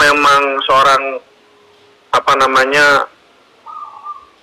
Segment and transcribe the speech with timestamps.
[0.00, 1.02] memang seorang
[2.10, 3.04] apa namanya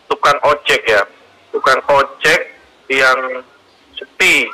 [0.05, 1.01] tukang ojek ya,
[1.49, 2.39] tukang ojek
[2.93, 3.41] yang
[3.97, 4.45] sepi,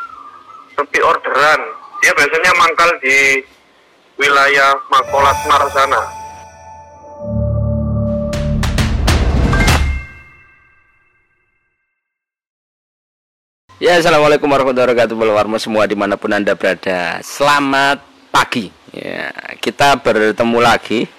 [0.73, 1.61] sepi orderan.
[1.99, 3.43] Dia biasanya mangkal di
[4.19, 6.01] wilayah Makolat Mar sana.
[13.83, 17.19] Ya, assalamualaikum warahmatullahi wabarakatuh, warma semua di mana pun anda berada.
[17.19, 17.99] Selamat
[18.31, 18.82] pagi.
[18.93, 21.09] Ya, kita bertemu lagi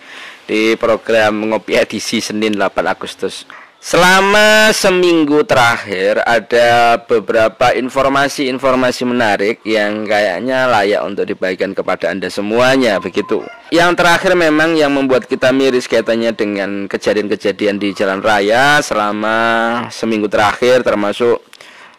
[0.47, 3.43] di program ngopi edisi Senin 8 Agustus.
[3.85, 12.97] Selama seminggu terakhir ada beberapa informasi-informasi menarik yang kayaknya layak untuk dibagikan kepada Anda semuanya
[12.97, 13.45] begitu.
[13.69, 19.37] Yang terakhir memang yang membuat kita miris kaitannya dengan kejadian-kejadian di jalan raya selama
[19.93, 21.45] seminggu terakhir termasuk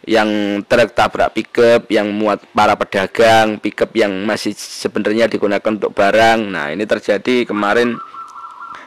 [0.06, 6.40] yang truk tabrak pickup yang muat para pedagang pickup yang masih sebenarnya digunakan untuk barang.
[6.46, 7.98] Nah ini terjadi kemarin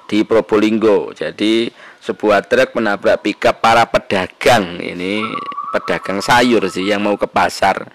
[0.07, 1.11] di Probolinggo.
[1.13, 1.69] Jadi
[2.01, 4.79] sebuah truk menabrak pickup para pedagang.
[4.79, 5.27] Ini
[5.75, 7.91] pedagang sayur sih yang mau ke pasar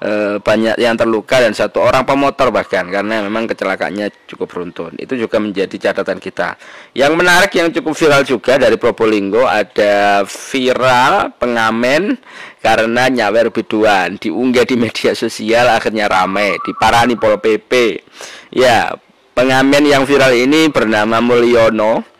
[0.00, 4.92] e, banyak yang terluka dan satu orang pemotor bahkan karena memang kecelakaannya cukup beruntun.
[5.00, 6.56] Itu juga menjadi catatan kita.
[6.92, 12.16] Yang menarik yang cukup viral juga dari Probolinggo ada viral pengamen
[12.60, 18.02] karena nyawer biduan diunggah di media sosial akhirnya ramai diparani Pol PP
[18.50, 18.90] ya
[19.36, 22.16] pengamen yang viral ini bernama Mulyono.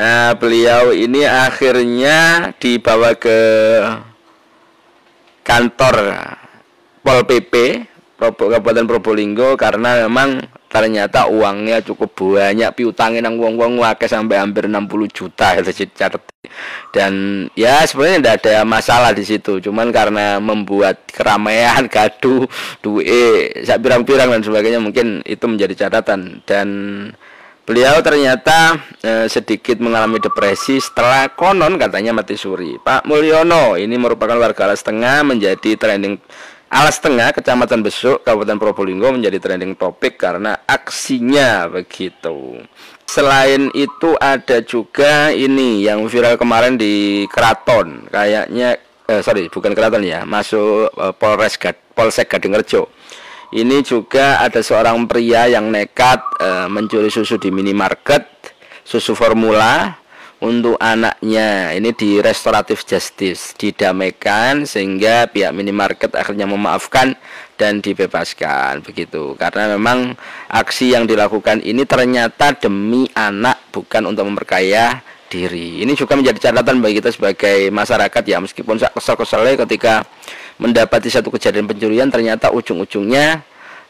[0.00, 3.38] Nah, beliau ini akhirnya dibawa ke
[5.44, 5.96] kantor
[7.00, 7.86] Pol PP
[8.20, 14.86] Kabupaten Probolinggo karena memang ternyata uangnya cukup banyak piutangin nang wong-wong wake sampai hampir 60
[15.10, 15.88] juta itu
[16.94, 17.12] dan
[17.58, 22.46] ya sebenarnya tidak ada masalah di situ cuman karena membuat keramaian gaduh
[22.84, 26.68] duit sak pirang-pirang dan sebagainya mungkin itu menjadi catatan dan
[27.70, 32.82] Beliau ternyata eh, sedikit mengalami depresi setelah konon katanya mati suri.
[32.82, 36.18] Pak Mulyono ini merupakan warga Alas Tengah menjadi trending
[36.70, 42.62] Alas Tengah, Kecamatan Besuk, Kabupaten Probolinggo menjadi trending topik karena aksinya begitu.
[43.10, 48.78] Selain itu ada juga ini yang viral kemarin di Keraton, kayaknya
[49.10, 52.86] eh, sorry bukan Keraton ya, masuk eh, Polres Gad, Polsek Gadingrejo
[53.50, 58.22] ini juga ada seorang pria yang nekat e, mencuri susu di minimarket,
[58.86, 59.98] susu formula
[60.40, 61.76] untuk anaknya.
[61.76, 67.14] Ini di restoratif justice didamaikan sehingga pihak minimarket akhirnya memaafkan
[67.60, 69.36] dan dibebaskan begitu.
[69.36, 70.16] Karena memang
[70.48, 75.84] aksi yang dilakukan ini ternyata demi anak bukan untuk memperkaya diri.
[75.86, 80.02] Ini juga menjadi catatan bagi kita sebagai masyarakat ya meskipun kesel-keselnya ketika
[80.58, 83.40] mendapati satu kejadian pencurian ternyata ujung-ujungnya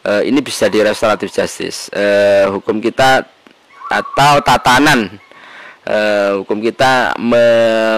[0.04, 3.26] uh, ini bisa di restoratif justice uh, hukum kita
[3.90, 5.18] atau tatanan
[5.90, 7.42] uh, hukum kita me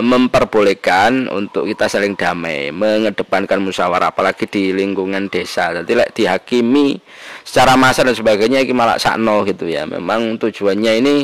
[0.01, 5.77] memperbolehkan untuk kita saling damai mengedepankan musyawarah apalagi di lingkungan desa.
[5.77, 6.99] Jadi like, dihakimi
[7.45, 9.85] secara massa dan sebagainya ini malah sakno gitu ya.
[9.85, 11.17] Memang tujuannya ini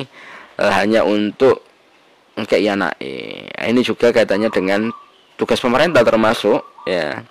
[0.61, 1.65] uh, hanya untuk
[2.39, 2.75] kayak ya
[3.67, 4.95] ini juga kaitannya dengan
[5.35, 7.27] tugas pemerintah termasuk ya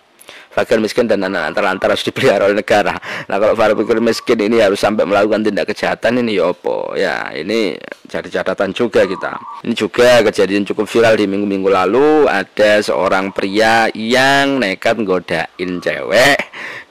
[0.58, 2.98] fakir miskin dan anak terlantar harus dipelihara oleh negara.
[3.30, 6.50] Nah kalau fakir miskin ini harus sampai melakukan tindak kejahatan ini ya
[6.98, 7.78] ya ini
[8.10, 9.38] jadi catatan juga kita.
[9.62, 16.42] Ini juga kejadian cukup viral di minggu-minggu lalu ada seorang pria yang nekat godain cewek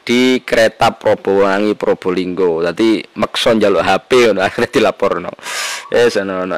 [0.07, 2.63] di kereta Probowangi Probolinggo.
[2.63, 5.35] Tadi makson jaluk HP akhirnya dilapor no.
[5.91, 6.55] Eh sana no.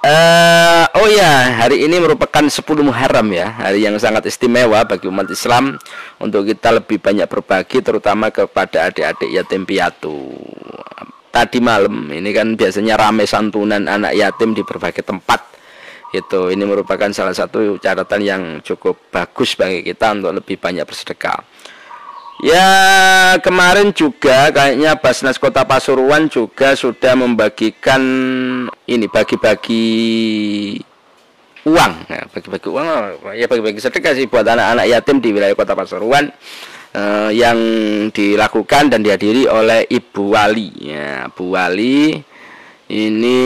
[0.00, 5.28] Uh, oh ya, hari ini merupakan 10 Muharram ya, hari yang sangat istimewa bagi umat
[5.28, 5.76] Islam
[6.16, 10.32] untuk kita lebih banyak berbagi terutama kepada adik-adik yatim piatu.
[11.28, 15.44] Tadi malam ini kan biasanya ramai santunan anak yatim di berbagai tempat.
[16.16, 21.44] Itu ini merupakan salah satu catatan yang cukup bagus bagi kita untuk lebih banyak bersedekah.
[22.40, 28.00] Ya kemarin juga kayaknya Basnas Kota Pasuruan juga sudah membagikan
[28.88, 29.84] ini bagi-bagi
[31.68, 31.92] uang.
[32.08, 32.88] Ya, bagi-bagi uang
[33.36, 36.32] ya bagi-bagi sedekah sih buat anak-anak yatim di wilayah Kota Pasuruan
[36.96, 37.60] eh, yang
[38.08, 40.96] dilakukan dan dihadiri oleh Ibu Wali.
[40.96, 42.16] Ya Bu Wali
[42.90, 43.38] ini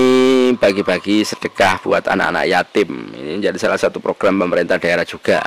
[0.57, 3.11] bagi-bagi sedekah buat anak-anak yatim.
[3.11, 5.43] Ini jadi salah satu program pemerintah daerah juga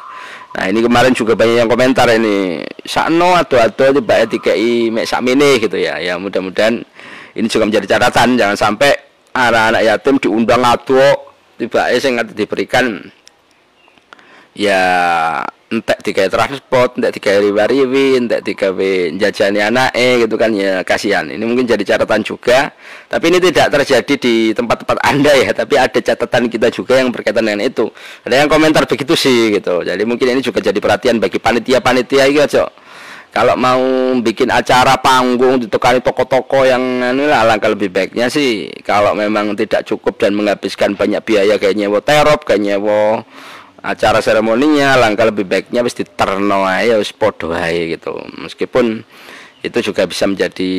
[0.58, 4.26] nah ini kemarin juga banyak yang komentar ini sakno atau atau tiba
[4.58, 6.02] i mek sakmene gitu ya.
[6.02, 6.82] Ya mudah-mudahan
[7.38, 8.42] ini juga menjadi catatan.
[8.42, 8.98] Jangan sampai
[9.38, 11.30] anak-anak yatim diundang atau
[11.62, 13.06] tiba sing diberikan
[14.58, 14.82] ya
[15.70, 21.30] entek digawe transport, entek digawe riwi-riwi, entek digawe jajani anake gitu kan ya kasihan.
[21.30, 22.74] Ini mungkin jadi catatan juga.
[23.06, 27.46] Tapi ini tidak terjadi di tempat-tempat Anda ya, tapi ada catatan kita juga yang berkaitan
[27.46, 27.94] dengan itu.
[28.26, 29.86] Ada yang komentar begitu sih gitu.
[29.86, 32.66] Jadi mungkin ini juga jadi perhatian bagi panitia-panitia gitu,
[33.38, 33.84] kalau mau
[34.18, 39.86] bikin acara panggung ditekani toko-toko yang ini lah langkah lebih baiknya sih kalau memang tidak
[39.86, 43.22] cukup dan menghabiskan banyak biaya kayak nyewa terop kayak nyewa
[43.82, 49.06] acara seremoninya langkah lebih baiknya wis diterno ae wis padha gitu meskipun
[49.66, 50.72] itu juga bisa menjadi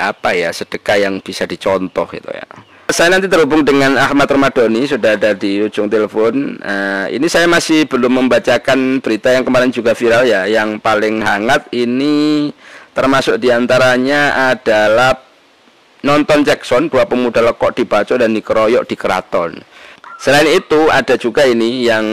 [0.00, 2.48] apa ya sedekah yang bisa dicontoh gitu ya
[2.86, 6.54] saya nanti terhubung dengan Ahmad Ramadhani sudah ada di ujung telepon.
[6.62, 11.66] Uh, ini saya masih belum membacakan berita yang kemarin juga viral ya, yang paling hangat
[11.74, 12.54] ini
[12.94, 15.18] termasuk di antaranya adalah
[16.06, 19.58] nonton Jackson dua pemuda lekok dibaco dan dikeroyok di keraton.
[20.16, 22.06] Selain itu ada juga ini yang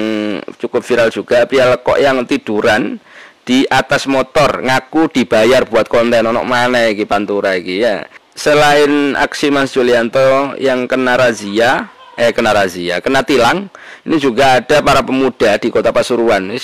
[0.60, 3.00] cukup viral juga piala kok yang tiduran
[3.44, 8.08] di atas motor ngaku dibayar buat konten onok mana iki pantura iki ya.
[8.34, 13.70] Selain aksi Mas Julianto yang kena razia, eh kena razia, kena tilang,
[14.04, 16.50] ini juga ada para pemuda di Kota Pasuruan.
[16.50, 16.58] Ini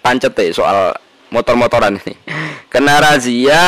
[0.00, 0.96] pancet soal
[1.36, 2.16] motor-motoran ini.
[2.72, 3.62] Kena razia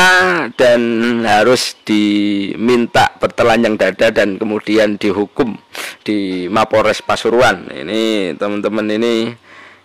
[0.57, 0.81] dan
[1.29, 5.61] harus diminta bertelanjang dada dan kemudian dihukum
[6.03, 7.69] di Mapores Pasuruan.
[7.69, 9.37] Ini teman-teman ini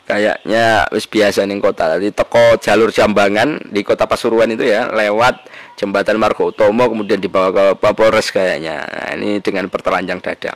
[0.07, 1.99] kayaknya wis biasa nih kota.
[1.99, 5.45] Di toko jalur Jambangan di kota Pasuruan itu ya lewat
[5.75, 8.87] jembatan Margo Utomo kemudian dibawa ke Mapores kayaknya.
[8.87, 10.55] Nah, ini dengan bertelanjang dada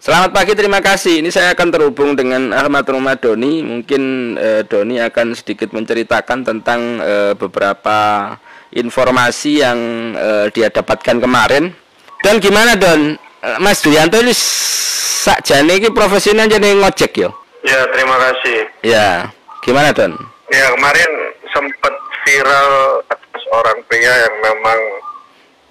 [0.00, 1.20] Selamat pagi, terima kasih.
[1.20, 3.60] Ini saya akan terhubung dengan Ahmad Rumah Doni.
[3.60, 8.32] Mungkin eh, Doni akan sedikit menceritakan tentang eh, beberapa
[8.72, 9.76] informasi yang
[10.16, 11.76] eh, dia dapatkan kemarin.
[12.24, 13.12] Dan gimana Don?
[13.44, 17.36] Eh, Mas Duyanto ini sakjane ini profesinya jadi ngojek yo.
[17.60, 18.58] Ya, terima kasih.
[18.80, 19.28] Ya,
[19.60, 20.16] gimana Don?
[20.48, 21.10] Ya, kemarin
[21.52, 21.92] sempat
[22.24, 23.04] viral
[23.36, 24.80] seorang pria yang memang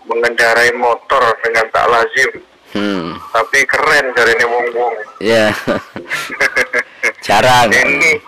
[0.05, 3.17] mengendarai motor dengan tak lazim Hmm.
[3.33, 4.95] Tapi keren dari ini wong wong.
[5.21, 5.49] Ya.
[7.25, 7.73] Jarang.
[7.73, 8.21] ini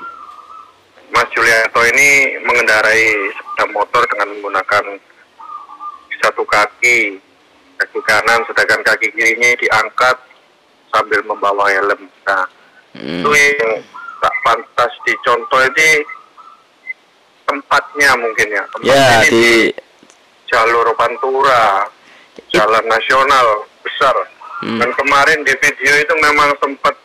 [1.12, 4.86] Mas Julianto ini mengendarai sepeda motor dengan menggunakan
[6.22, 7.18] satu kaki
[7.82, 10.18] kaki kanan sedangkan kaki kirinya diangkat
[10.94, 12.08] sambil membawa helm.
[12.26, 12.46] Nah,
[12.96, 13.22] hmm.
[13.22, 13.82] itu yang
[14.22, 15.90] tak pantas dicontoh ini
[17.50, 18.64] tempatnya mungkin ya.
[18.72, 19.30] Tempatnya ya, di...
[19.30, 19.54] di
[20.52, 21.88] jalur Pantura,
[22.52, 24.16] jalan nasional besar.
[24.62, 24.78] Hmm.
[24.78, 26.96] Dan kemarin di video itu memang sempat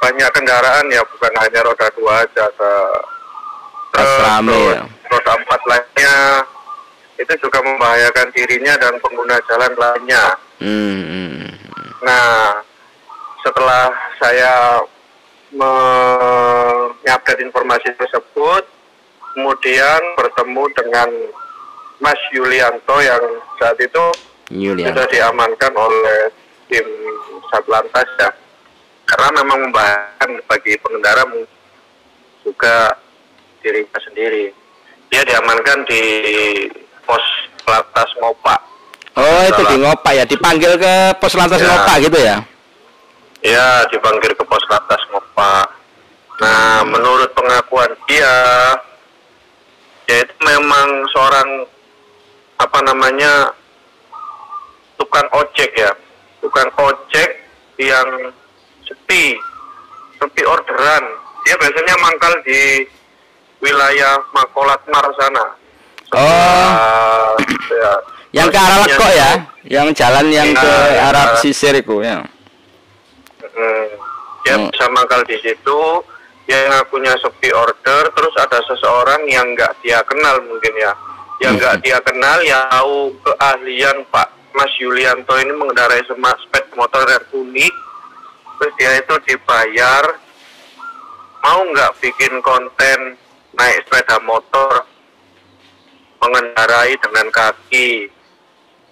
[0.00, 2.44] banyak kendaraan ya, bukan hanya roda dua aja,
[4.24, 4.82] rame ya.
[5.12, 6.16] roda empat lainnya
[7.20, 10.24] itu juga membahayakan dirinya dan pengguna jalan lainnya.
[10.56, 11.04] Hmm.
[11.04, 11.90] hmm, hmm.
[12.00, 12.56] Nah,
[13.44, 14.80] setelah saya
[15.52, 18.64] mengupdate informasi tersebut,
[19.36, 21.08] kemudian bertemu dengan
[22.00, 23.20] Mas Yulianto yang
[23.60, 24.04] saat itu
[24.50, 24.90] Yulian.
[24.90, 26.20] sudah diamankan oleh
[26.66, 26.86] tim
[27.50, 28.30] Satlantas ya.
[29.06, 31.26] Karena memang membahayakan bagi pengendara
[32.46, 32.94] juga
[33.62, 34.54] dirinya sendiri.
[35.10, 36.02] Dia diamankan di
[37.02, 37.24] pos
[37.66, 38.70] lantas Ngopa
[39.18, 40.24] oh itu di Ngopa ya?
[40.26, 41.66] Dipanggil ke pos lantas ya.
[41.66, 42.36] Ngopa gitu ya?
[43.40, 45.80] Ya dipanggil ke pos lantas Ngopa
[46.40, 46.96] nah hmm.
[46.96, 48.32] menurut pengakuan dia
[50.08, 51.68] dia itu memang seorang
[52.56, 53.52] apa namanya
[55.00, 55.90] tukang ojek ya.
[56.44, 57.30] Tukang ojek
[57.80, 58.28] yang
[58.84, 59.32] sepi
[60.20, 61.04] sepi orderan.
[61.48, 62.84] Dia biasanya mangkal di
[63.64, 65.46] wilayah Makolat Mar sana.
[66.12, 67.32] Oh.
[67.72, 67.92] Ya,
[68.44, 69.32] yang ke arah Leko ya?
[69.68, 72.20] yang jalan yang ya, ke ya, arah sisir itu ya.
[73.40, 73.88] Hmm,
[74.44, 74.68] dia hmm.
[74.68, 75.80] bisa mangkal di situ.
[76.44, 78.10] Dia ngakunya sepi order.
[78.10, 80.92] Terus ada seseorang yang nggak dia kenal mungkin ya.
[81.40, 81.84] Yang nggak hmm.
[81.86, 87.74] dia kenal ya tahu keahlian Pak Mas Yulianto ini mengendarai sepeda motor yang unik
[88.60, 90.04] terus dia itu dibayar
[91.40, 93.16] mau nggak bikin konten
[93.56, 94.84] naik sepeda motor
[96.20, 98.12] mengendarai dengan kaki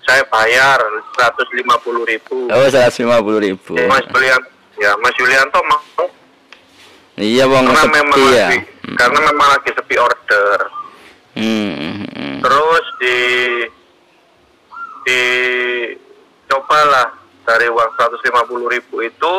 [0.08, 0.80] saya bayar
[1.20, 1.60] 150
[2.16, 3.04] ribu oh 150
[3.44, 4.48] ribu Mas Yulianto
[4.80, 6.08] ya Mas Yulianto mau
[7.20, 8.96] iya bang karena sepi memang ya lagi, hmm.
[8.96, 10.58] karena memang lagi sepi order
[11.36, 11.72] hmm.
[11.76, 12.36] hmm, hmm.
[12.40, 13.16] terus di
[15.08, 17.08] dicobalah
[17.48, 19.34] dari uang 150 ribu itu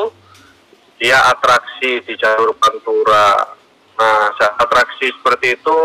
[0.97, 3.53] dia atraksi di jalur Pantura.
[3.99, 5.77] Nah, atraksi seperti itu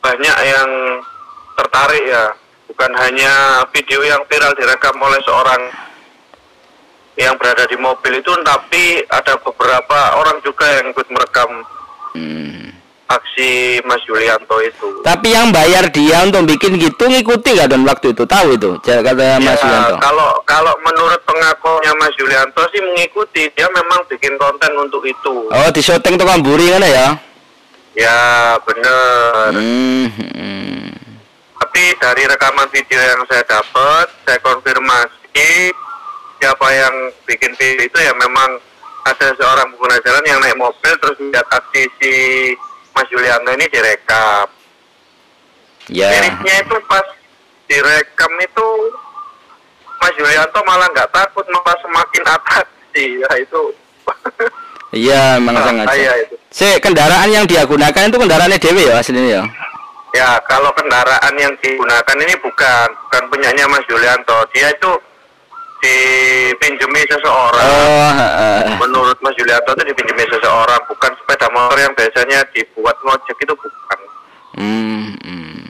[0.00, 0.70] banyak yang
[1.60, 2.32] tertarik ya.
[2.72, 5.60] Bukan hanya video yang viral direkam oleh seorang
[7.20, 11.60] yang berada di mobil itu tapi ada beberapa orang juga yang ikut merekam
[12.12, 12.71] Hmm.
[13.12, 15.04] Aksi Mas Yulianto itu.
[15.04, 18.24] Tapi yang bayar dia untuk bikin gitu ngikuti gak Don waktu itu?
[18.24, 18.70] Tahu itu?
[18.80, 19.96] Kata Mas Ya, Yulianto.
[20.00, 25.52] kalau kalau menurut pengakuannya Mas Yulianto sih mengikuti, dia memang bikin konten untuk itu.
[25.52, 27.08] Oh, di syuting tukang buri kan ya?
[27.92, 28.18] Ya
[28.64, 29.52] bener.
[29.52, 30.08] Hmm.
[30.08, 30.88] hmm.
[31.60, 35.72] Tapi dari rekaman video yang saya dapat, saya konfirmasi
[36.42, 38.58] siapa yang bikin video itu ya memang
[39.02, 42.12] ada seorang pengguna jalan yang naik mobil terus lihat aksi si
[42.92, 44.46] Mas Yulianto ini direkam.
[45.90, 46.08] Ya.
[46.12, 47.06] Mirisnya itu pas
[47.66, 48.68] direkam itu
[49.98, 53.62] Mas Yulianto malah nggak takut malah semakin atraksi ya itu.
[54.92, 55.88] Iya, memang sengaja.
[55.88, 56.34] Bahaya itu.
[56.52, 59.42] Si kendaraan yang dia gunakan itu kendaraannya Dewi ya aslinya ya.
[60.12, 64.92] Ya kalau kendaraan yang digunakan ini bukan bukan punyanya Mas Yulianto, dia itu
[67.02, 67.66] dipinjemi seseorang.
[67.66, 68.76] Oh, heeh.
[68.78, 73.98] Menurut Mas Yulianto itu dipinjemi seseorang, bukan sepeda motor yang biasanya dibuat ngojek itu bukan.
[74.52, 75.60] Hmm, hmm.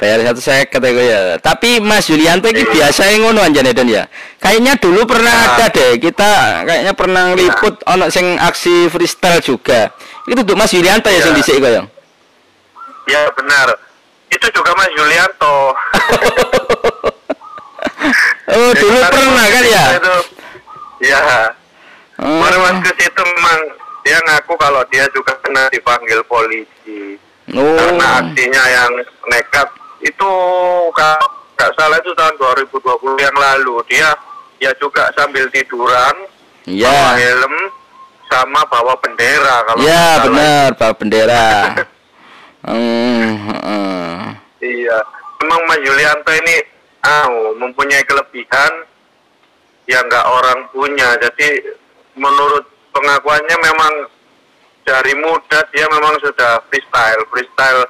[0.00, 1.20] Bayar satu seket ya ya.
[1.38, 4.08] Tapi Mas Yulianto ini biasa yang ngono anjane Don ya.
[4.40, 5.44] Kayaknya dulu pernah Ya.
[5.56, 5.96] ada deh.
[6.00, 6.30] Kita
[6.66, 9.92] kayaknya pernah ngeliput ono sing aksi freestyle juga.
[10.26, 11.24] Itu tuh Mas Yulianto ya Ya.
[11.24, 11.86] sing dhisik kaya.
[13.06, 13.68] Ya benar.
[14.32, 15.54] Itu juga Mas Yulianto.
[18.54, 19.84] Oh, Jadi dulu pernah kan ya?
[19.98, 20.14] Itu,
[21.02, 21.20] ya.
[22.22, 22.38] Oh.
[22.40, 23.58] Pas ke situ memang
[24.00, 27.18] dia ngaku kalau dia juga kena dipanggil polisi.
[27.44, 27.60] Oh.
[27.76, 28.92] karena aksinya yang
[29.28, 29.68] nekat
[30.00, 30.30] itu
[30.88, 32.72] nggak salah itu tahun 2020
[33.20, 34.08] yang lalu dia
[34.56, 36.16] dia juga sambil tiduran
[36.64, 36.88] Iya.
[36.88, 37.54] bawa helm
[38.32, 41.46] sama bawa bendera kalau Ya, benar, bawa bendera.
[42.64, 44.16] Hmm, heeh.
[44.64, 44.96] iya
[45.36, 46.56] memang Mas Yulianto ini
[47.04, 47.28] ah
[47.60, 48.72] mempunyai kelebihan
[49.84, 51.12] yang nggak orang punya.
[51.20, 51.60] Jadi
[52.16, 52.64] menurut
[52.96, 53.92] pengakuannya memang
[54.84, 57.22] dari muda dia memang sudah freestyle.
[57.28, 57.84] Freestyle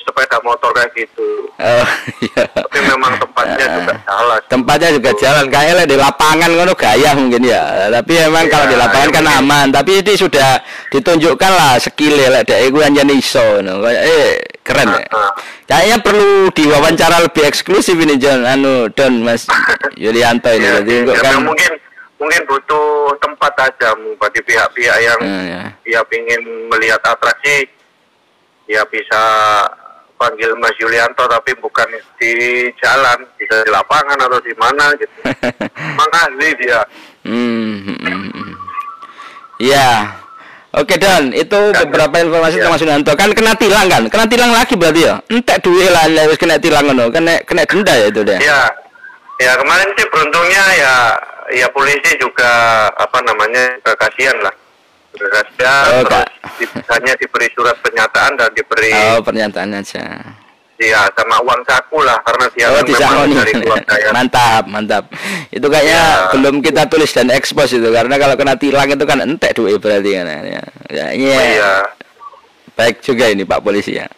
[0.00, 1.86] sepeda motor kayak gitu Oh,
[2.24, 2.48] iya.
[2.48, 7.62] tapi memang tempatnya juga salah Tempatnya juga jalan kayaknya di lapangan ngono gaya mungkin ya.
[7.92, 9.40] Tapi emang Iya, kalau di lapangan ya kan mungkin.
[9.44, 9.66] aman.
[9.68, 10.50] Tapi ini sudah
[10.88, 13.44] ditunjukkan lah skill lek dek iku anjane iso.
[13.60, 14.28] Kayak eh
[14.64, 15.04] keren ya.
[15.06, 15.32] Ah, ah.
[15.68, 19.44] Kayaknya perlu diwawancara lebih eksklusif ini John anu Don Mas
[20.02, 20.64] Yulianto ini.
[20.64, 21.72] ya, Jadi ya, ya, kan mungkin
[22.16, 25.62] mungkin butuh tempat aja bagi pihak-pihak yang Hmm, ya.
[25.84, 26.40] dia ingin
[26.72, 27.68] melihat atraksi
[28.64, 29.22] ya bisa
[30.20, 31.88] panggil Mas Yulianto tapi bukan
[32.20, 32.32] di
[32.76, 35.16] jalan bisa di lapangan atau di mana gitu
[35.96, 36.84] Emang ahli dia
[37.24, 38.52] Hmm, hmm, hmm, hmm.
[39.60, 40.16] Ya.
[40.72, 42.70] Oke Don, itu Ya, beberapa informasi ya.
[42.70, 43.12] tentang Mas.
[43.12, 44.02] Kan kena tilang kan?
[44.08, 45.14] Kena tilang lagi berarti ya?
[45.28, 47.12] Entek duwe lah wis kena tilang ngono.
[47.12, 48.38] Kena kena denda ya itu deh.
[48.40, 48.70] ya
[49.40, 50.94] ya kemarin sih beruntungnya ya
[51.50, 52.52] ya polisi juga
[52.92, 54.52] apa namanya juga kasihan lah
[55.10, 56.26] Kasihan Oh, terus Kak.
[56.88, 60.04] hanya diberi surat pernyataan dan diberi Oh, pernyataan aja.
[60.80, 65.04] ya sama uang saku lah karena dia Oh, kan memang dari keluarga yang mantap, mantap.
[65.50, 66.32] Itu kayaknya Ya.
[66.32, 70.10] belum kita tulis dan expose itu karena kalau kena tilang itu kan entek duit berarti
[70.14, 70.62] kan ya.
[70.88, 71.36] Ya, iya.
[71.36, 71.72] Oh, iya
[72.72, 74.08] Baik juga ini Pak polisi ya.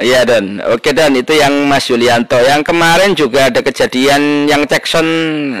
[0.00, 2.40] Iya dan oke dan itu yang Mas Yulianto.
[2.40, 5.04] Yang kemarin juga ada kejadian yang Jackson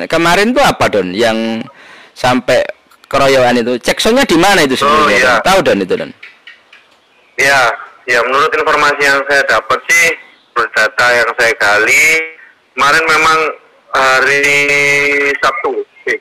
[0.08, 1.12] kemarin tuh apa Don?
[1.12, 1.68] Yang
[2.16, 2.64] sampai
[3.10, 3.74] keroyokan itu.
[3.82, 5.02] Jacksonnya di mana itu sebenarnya?
[5.02, 5.34] Oh, iya.
[5.42, 6.10] Tahu Don itu Don?
[7.34, 7.60] Ya,
[8.06, 10.06] ya menurut informasi yang saya dapat sih,
[10.54, 12.06] menurut data yang saya gali,
[12.78, 13.38] kemarin memang
[13.90, 14.54] hari
[15.42, 16.20] Sabtu, eh,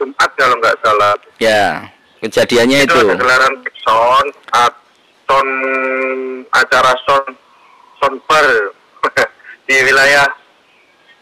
[0.00, 1.12] Jumat kalau nggak salah.
[1.36, 1.92] Ya,
[2.24, 3.00] kejadiannya itu.
[3.04, 4.24] ada gelaran son,
[5.28, 5.48] son
[6.54, 7.24] acara son,
[8.00, 8.46] son bar
[9.68, 10.24] di wilayah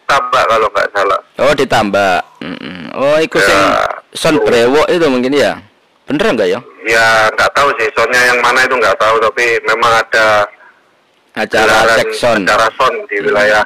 [0.04, 1.20] Tabak kalau nggak salah.
[1.40, 2.14] Oh ditambah.
[2.92, 3.48] Oh ikut Ya.
[3.48, 3.64] yang
[4.12, 5.56] son brewok itu mungkin ya.
[6.04, 6.60] Bener enggak ya?
[6.84, 10.44] Ya nggak tahu sih sonnya yang mana itu nggak tahu, tapi memang ada
[11.32, 12.44] Acara Jackson.
[12.44, 13.64] acara son di wilayah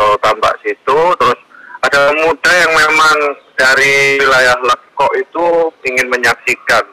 [0.00, 1.38] Tol Tambak situ terus
[1.84, 3.16] ada pemuda yang memang
[3.52, 5.44] dari wilayah Lekok itu
[5.84, 6.84] ingin menyaksikan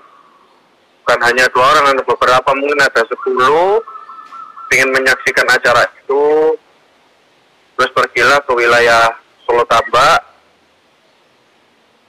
[1.04, 3.80] bukan hanya dua orang ada beberapa mungkin ada sepuluh
[4.76, 6.52] ingin menyaksikan acara itu
[7.78, 9.10] terus pergilah ke wilayah
[9.44, 10.20] Solo Tambak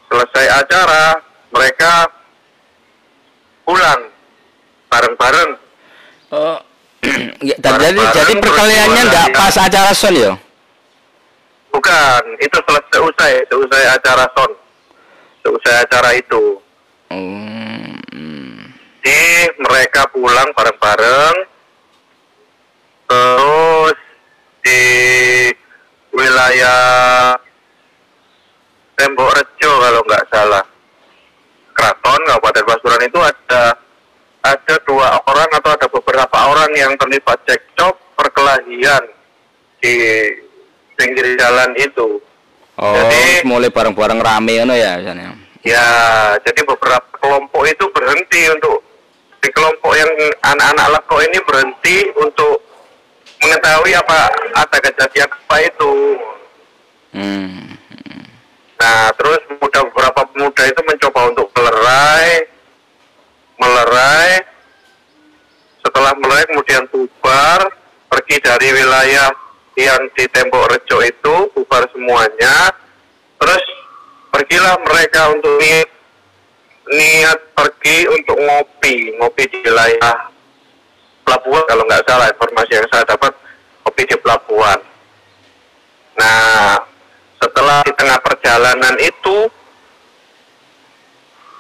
[0.08, 1.18] selesai acara
[1.50, 2.06] mereka
[3.64, 4.00] pulang
[4.90, 5.64] bareng-bareng
[6.34, 6.58] Oh.
[7.46, 10.34] ya, Bareng-bareng jadi jadi terus perkaliannya dari- pas acara son ya?
[11.70, 14.50] Bukan, itu selesai usai, selesai acara son.
[15.42, 16.58] Selesai acara itu.
[17.10, 17.14] Oh.
[18.14, 18.62] mm.
[19.04, 19.22] Jadi
[19.62, 21.36] mereka pulang bareng-bareng.
[23.04, 23.98] Terus
[24.64, 24.82] di
[26.54, 27.34] wilayah
[28.94, 30.62] Tembok Rejo kalau nggak salah.
[31.74, 33.74] Keraton Kabupaten Pasuruan itu ada
[34.46, 39.02] ada dua orang atau ada beberapa orang yang terlibat cekcok perkelahian
[39.82, 39.94] di
[40.94, 42.22] pinggir jalan itu.
[42.78, 45.34] Oh, Jadi- mulai bareng-bareng rame ngono ya misalnya.
[45.66, 45.88] Ya,
[46.44, 48.78] jadi beberapa kelompok itu berhenti untuk
[49.42, 50.12] di kelompok yang
[50.54, 52.62] anak-anak leko ini berhenti untuk
[53.42, 55.92] mengetahui apa ada kejadian apa itu.
[57.14, 57.78] Hmm.
[58.74, 62.28] Nah, terus muda beberapa pemuda itu mencoba untuk melerai,
[63.54, 64.30] melerai.
[65.86, 67.70] Setelah melerai kemudian bubar,
[68.10, 69.30] pergi dari wilayah
[69.78, 72.74] yang di Tembok Rejo itu, bubar semuanya.
[73.38, 73.64] Terus
[74.34, 75.90] pergilah mereka untuk niat,
[76.90, 80.34] niat pergi untuk ngopi, ngopi di wilayah
[81.24, 83.32] pelabuhan kalau nggak salah informasi yang saya dapat
[83.86, 84.80] ngopi di pelabuhan.
[86.14, 86.78] Nah,
[87.44, 89.36] setelah di tengah perjalanan itu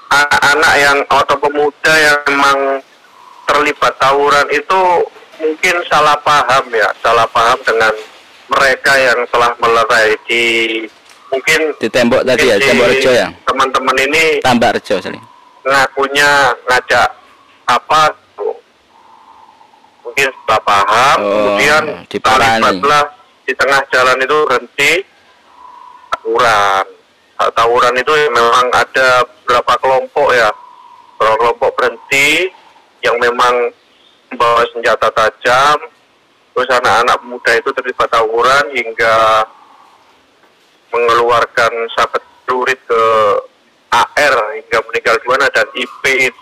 [0.08, 2.58] anak-anak yang atau pemuda yang memang
[3.44, 4.80] terlibat tawuran itu
[5.36, 7.92] mungkin salah paham ya, salah paham dengan
[8.46, 10.44] mereka yang telah melerai di
[11.28, 13.28] mungkin Di tembok tadi ya, tembok rejo ya.
[13.44, 15.20] Teman-teman ini Tambak rejo sini.
[15.64, 16.28] ngakunya
[16.62, 17.08] ngajak
[17.64, 18.12] apa
[20.00, 22.60] mungkin salah paham Oh, kemudian diparani.
[22.60, 23.04] terlibatlah
[23.42, 24.90] di tengah jalan itu berhenti
[26.24, 26.84] tawuran
[27.52, 29.08] tawuran itu ya memang ada
[29.44, 30.48] beberapa kelompok ya
[31.14, 32.48] beberapa kelompok berhenti
[33.04, 33.68] yang memang
[34.32, 35.76] membawa senjata tajam
[36.56, 39.44] terus anak-anak muda itu terlibat tawuran hingga
[40.88, 43.02] mengeluarkan sahabat celurit ke
[43.92, 46.32] AR hingga meninggal dunia dan IP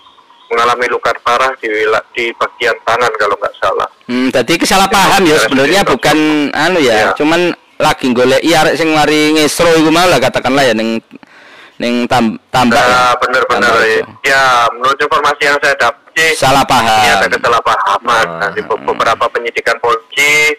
[0.52, 1.68] mengalami luka parah di
[2.12, 3.88] di bagian tangan kalau nggak salah.
[4.04, 6.18] Hmm, tadi kesalahpaham ya sebenarnya bukan
[6.52, 7.08] anu ya, Iya.
[7.16, 11.02] cuman lagi golek iya arek sing mari ngesro iku mau lah katakanlah ya ning
[11.76, 12.86] ning tam, tambak ya.
[12.86, 13.98] Nah, benar-benar Tambak ya.
[13.98, 14.12] rejo.
[14.22, 16.86] ya menurut informasi yang saya dapat sih Salah paham.
[16.86, 18.26] ini ada kesalahpahaman.
[18.54, 18.86] Di be- hmm.
[18.86, 20.54] beberapa penyidikan polisi,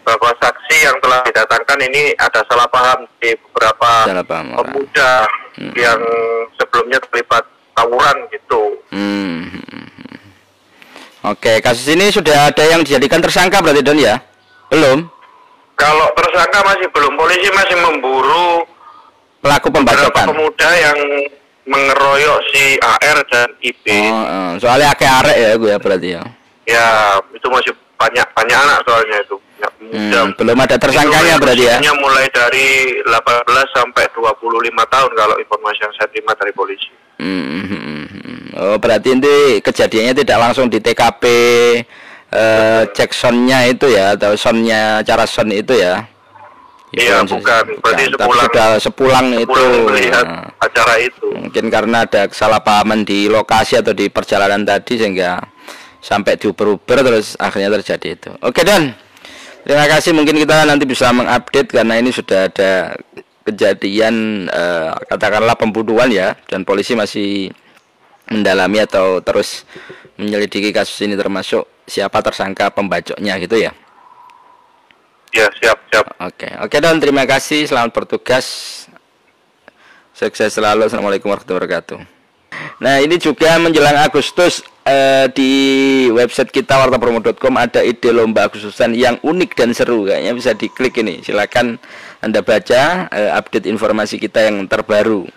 [0.00, 5.12] beberapa saksi yang telah didatangkan ini ada salah paham di beberapa Salah paham pemuda
[5.58, 5.74] Hmm.
[5.74, 5.98] yang
[6.54, 7.42] sebelumnya terlibat
[7.74, 8.62] tawuran gitu.
[8.94, 9.50] Hmm.
[9.50, 10.18] hmm, hmm.
[11.26, 14.22] Oke, kasus ini sudah ada yang dijadikan tersangka berarti Don ya?
[14.70, 15.10] Belum.
[15.78, 18.66] Kalau tersangka masih belum, polisi masih memburu
[19.38, 20.26] Pelaku pembacokan.
[20.34, 20.98] pemuda yang
[21.70, 23.86] mengeroyok si AR dan IB.
[24.10, 26.22] Oh, oh, soalnya akeh arek ya gue ya berarti ya.
[26.66, 26.88] Ya,
[27.30, 29.36] itu masih banyak banyak anak soalnya itu.
[29.38, 29.72] Banyak.
[29.78, 31.94] Hmm, belum ada tersangkanya Itu berarti ya.
[31.94, 34.34] mulai dari 18 sampai 25
[34.90, 36.90] tahun kalau informasi yang saya terima dari polisi.
[37.22, 38.42] Hmm, hmm, hmm, hmm.
[38.58, 41.22] Oh, berarti ini kejadiannya tidak langsung di TKP
[42.30, 46.04] eh, cek sonnya itu ya atau sonnya cara son itu ya?
[46.88, 47.84] Iya, Bukan.
[47.84, 49.44] Berarti tapi sepulang- sudah sepulang, itu.
[49.52, 51.26] Pulang melihat Nah, acara itu.
[51.36, 55.36] mungkin karena ada kesalahpahaman di lokasi atau di perjalanan tadi sehingga
[56.00, 58.30] sampai diuber-uber terus akhirnya terjadi itu.
[58.40, 58.88] Oke Don,
[59.68, 60.16] terima kasih.
[60.16, 62.96] Mungkin kita nanti bisa mengupdate karena ini sudah ada
[63.44, 64.14] kejadian
[64.48, 67.52] eh, katakanlah pembunuhan ya dan polisi masih
[68.28, 69.64] mendalami atau terus
[70.20, 73.72] menyelidiki kasus ini termasuk siapa tersangka pembacoknya gitu ya.
[75.32, 76.06] Ya, siap, siap.
[76.24, 77.68] Oke, oke Don, terima kasih.
[77.68, 78.46] Selamat bertugas.
[80.16, 80.88] Sukses selalu.
[80.88, 81.98] Assalamualaikum warahmatullahi wabarakatuh.
[82.82, 85.52] Nah, ini juga menjelang Agustus eh, di
[86.10, 91.22] website kita wartapromo.com ada ide lomba Agustusan yang unik dan seru kayaknya bisa diklik ini.
[91.22, 91.78] Silakan
[92.24, 95.28] Anda baca eh, update informasi kita yang terbaru.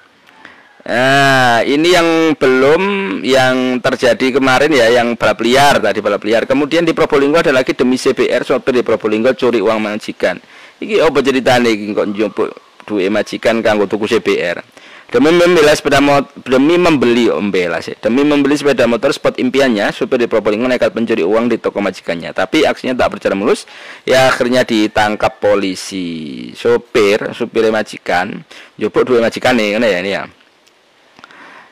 [0.82, 2.82] Nah, ini yang belum
[3.22, 6.50] yang terjadi kemarin ya, yang balap liar tadi balap liar.
[6.50, 10.42] Kemudian di Probolinggo ada lagi demi CBR sopir di Probolinggo curi uang majikan.
[10.82, 12.50] Iki apa ceritane iki kok njupuk
[12.90, 14.82] duit majikan kanggo tuku CBR.
[15.12, 17.94] Demi membeli sepeda motor, demi membeli oh, membela sih.
[18.00, 22.32] Demi membeli sepeda motor spot impiannya, supir di Probolinggo nekat mencuri uang di toko majikannya.
[22.34, 23.68] Tapi aksinya tak berjalan mulus,
[24.08, 26.50] ya akhirnya ditangkap polisi.
[26.56, 28.40] Sopir, supir majikan,
[28.80, 30.24] njupuk duit majikan nih, ya ini ya.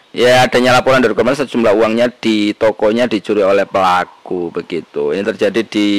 [0.10, 5.14] Ya adanya laporan dari korban sejumlah uangnya di tokonya dicuri oleh pelaku begitu.
[5.14, 5.90] Ini terjadi di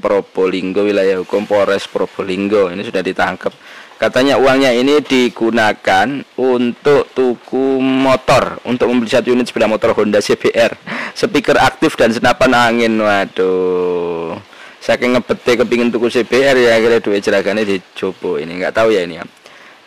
[0.00, 2.72] Probolinggo wilayah hukum Polres Probolinggo.
[2.72, 3.52] Ini sudah ditangkap.
[4.00, 10.72] Katanya uangnya ini digunakan untuk tuku motor, untuk membeli satu unit sepeda motor Honda CBR,
[11.12, 12.96] speaker aktif dan senapan angin.
[12.96, 14.40] Waduh.
[14.80, 18.40] Saking ngebete kepingin tuku CBR ya akhirnya duit jeragane dicoba.
[18.40, 19.26] Ini nggak tahu ya ini ya.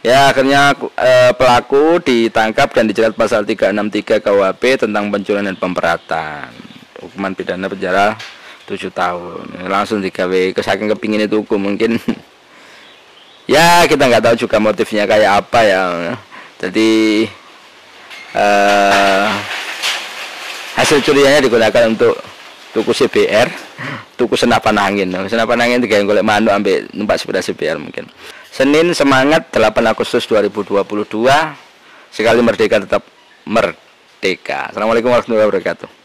[0.01, 6.49] Ya akhirnya eh, pelaku ditangkap dan dijerat pasal 363 KUHP tentang pencurian dan pemberatan.
[6.97, 8.17] Hukuman pidana penjara
[8.65, 9.69] 7 tahun.
[9.69, 12.01] Langsung digawe kesaking kepingin itu hukum mungkin
[13.51, 15.81] ya kita nggak tahu juga motifnya kayak apa ya
[16.61, 16.91] jadi
[18.37, 19.27] uh,
[20.77, 22.15] hasil curiannya digunakan untuk
[22.71, 23.49] tuku CBR
[24.15, 28.07] tuku senapan angin senapan angin tiga yang golek manuk ambil numpak sepeda CBR mungkin
[28.51, 31.07] Senin semangat 8 Agustus 2022
[32.11, 33.07] sekali merdeka tetap
[33.47, 34.67] merdeka.
[34.67, 36.00] Assalamualaikum warahmatullahi wabarakatuh